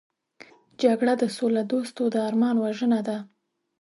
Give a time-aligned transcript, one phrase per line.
[0.81, 3.17] جګړه د سولهدوستو د ارمان وژنه ده